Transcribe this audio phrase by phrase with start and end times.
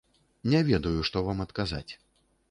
[0.53, 1.93] Не ведаю, што вам адказаць.